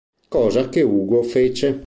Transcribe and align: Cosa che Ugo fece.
Cosa 0.29 0.67
che 0.69 0.81
Ugo 0.81 1.21
fece. 1.21 1.79